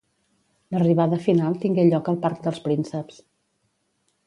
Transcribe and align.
L'arribada 0.75 1.19
final 1.25 1.59
tingué 1.65 1.85
lloc 1.91 2.11
al 2.13 2.19
Parc 2.25 2.41
dels 2.47 2.65
Prínceps. 2.67 3.23